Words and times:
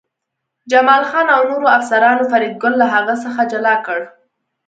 جمال 0.71 1.03
خان 1.09 1.27
او 1.35 1.41
نورو 1.49 1.67
افسرانو 1.77 2.23
فریدګل 2.31 2.73
له 2.81 2.87
هغه 2.95 3.15
څخه 3.23 3.41
جلا 3.51 3.75
کړ 3.85 3.99